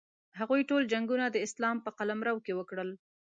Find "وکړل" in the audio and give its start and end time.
2.55-2.89